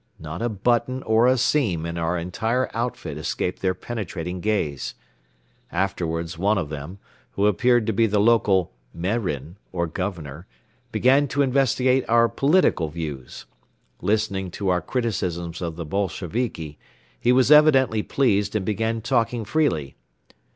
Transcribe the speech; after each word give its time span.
Not 0.17 0.41
a 0.41 0.49
button 0.49 1.03
or 1.03 1.27
a 1.27 1.37
seam 1.37 1.85
in 1.85 1.95
our 1.95 2.17
entire 2.17 2.71
outfit 2.73 3.19
escaped 3.19 3.61
their 3.61 3.75
penetrating 3.75 4.39
gaze. 4.41 4.95
Afterwards 5.71 6.39
one 6.39 6.57
of 6.57 6.69
them, 6.69 6.97
who 7.33 7.45
appeared 7.45 7.85
to 7.85 7.93
be 7.93 8.07
the 8.07 8.17
local 8.19 8.71
"Merin" 8.95 9.57
or 9.71 9.85
governor, 9.85 10.47
began 10.91 11.27
to 11.27 11.43
investigate 11.43 12.03
our 12.09 12.27
political 12.27 12.89
views. 12.89 13.45
Listening 14.01 14.49
to 14.49 14.69
our 14.69 14.81
criticisms 14.81 15.61
of 15.61 15.75
the 15.75 15.85
Bolsheviki, 15.85 16.79
he 17.19 17.31
was 17.31 17.51
evidently 17.51 18.01
pleased 18.01 18.55
and 18.55 18.65
began 18.65 19.01
talking 19.01 19.45
freely. 19.45 19.93